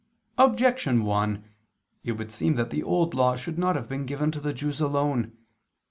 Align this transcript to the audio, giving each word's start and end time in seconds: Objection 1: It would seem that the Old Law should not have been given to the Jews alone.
Objection 0.39 1.03
1: 1.03 1.43
It 2.03 2.13
would 2.13 2.31
seem 2.31 2.55
that 2.55 2.71
the 2.71 2.81
Old 2.81 3.13
Law 3.13 3.35
should 3.35 3.59
not 3.59 3.75
have 3.75 3.87
been 3.87 4.07
given 4.07 4.31
to 4.31 4.41
the 4.41 4.51
Jews 4.51 4.81
alone. 4.81 5.33